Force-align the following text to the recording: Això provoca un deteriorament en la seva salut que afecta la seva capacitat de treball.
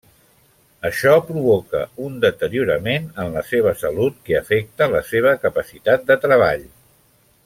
Això 0.87 1.11
provoca 1.25 1.81
un 2.05 2.15
deteriorament 2.23 3.05
en 3.25 3.29
la 3.35 3.45
seva 3.51 3.75
salut 3.85 4.17
que 4.31 4.39
afecta 4.41 4.91
la 4.95 5.03
seva 5.11 5.35
capacitat 5.45 6.09
de 6.13 6.19
treball. 6.27 6.67